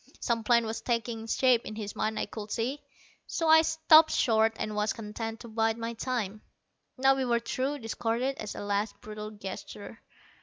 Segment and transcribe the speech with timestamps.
[0.19, 2.81] Some plan was taking shape in his mind, I could see,
[3.27, 6.41] so I stopped short, and was content to bide my time.
[6.97, 10.01] Now we were through, discarded, as a last brutal gesture.